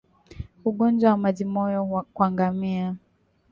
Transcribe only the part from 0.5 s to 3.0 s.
Ugonjwa wa majimoyo kwa ngamia